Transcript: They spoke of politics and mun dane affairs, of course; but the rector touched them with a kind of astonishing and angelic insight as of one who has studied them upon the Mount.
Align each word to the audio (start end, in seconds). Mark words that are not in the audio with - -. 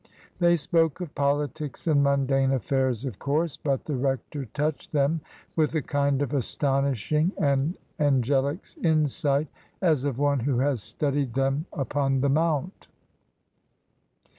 They 0.39 0.55
spoke 0.55 0.99
of 0.99 1.13
politics 1.13 1.85
and 1.85 2.01
mun 2.01 2.25
dane 2.25 2.51
affairs, 2.53 3.05
of 3.05 3.19
course; 3.19 3.55
but 3.55 3.85
the 3.85 3.95
rector 3.95 4.45
touched 4.45 4.93
them 4.93 5.21
with 5.55 5.75
a 5.75 5.81
kind 5.83 6.23
of 6.23 6.33
astonishing 6.33 7.33
and 7.37 7.75
angelic 7.99 8.65
insight 8.83 9.47
as 9.79 10.03
of 10.03 10.17
one 10.17 10.39
who 10.39 10.57
has 10.57 10.81
studied 10.81 11.35
them 11.35 11.67
upon 11.71 12.21
the 12.21 12.29
Mount. 12.29 12.87